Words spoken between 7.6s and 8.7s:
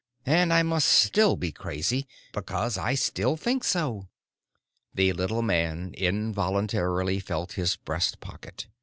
breast pocket.